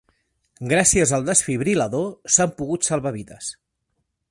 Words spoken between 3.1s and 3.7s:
vides.